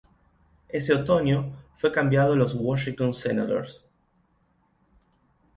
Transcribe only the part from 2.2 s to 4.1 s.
a los Washington Senators.